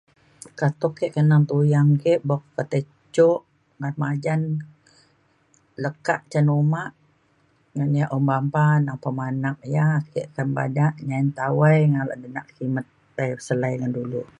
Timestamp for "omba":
8.17-8.37